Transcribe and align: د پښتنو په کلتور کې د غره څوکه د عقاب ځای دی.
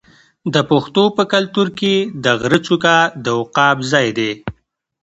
د 0.53 0.55
پښتنو 0.69 1.03
په 1.17 1.23
کلتور 1.33 1.67
کې 1.79 1.95
د 2.23 2.25
غره 2.41 2.59
څوکه 2.65 2.95
د 3.23 3.25
عقاب 3.39 3.77
ځای 3.91 4.07
دی. 4.17 4.31